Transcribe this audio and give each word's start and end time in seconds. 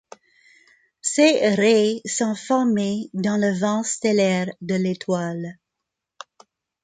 Ces 1.03 1.53
raies 1.53 2.01
sont 2.07 2.33
formées 2.33 3.11
dans 3.13 3.37
le 3.39 3.55
vent 3.59 3.83
stellaire 3.83 4.49
de 4.61 4.73
l'étoile. 4.73 5.59